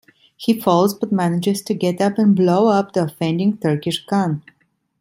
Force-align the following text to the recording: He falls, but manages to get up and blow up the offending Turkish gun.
He 0.35 0.59
falls, 0.59 0.95
but 0.95 1.11
manages 1.11 1.61
to 1.61 1.75
get 1.75 2.01
up 2.01 2.17
and 2.17 2.35
blow 2.35 2.69
up 2.69 2.93
the 2.93 3.03
offending 3.03 3.57
Turkish 3.57 4.03
gun. 4.07 4.41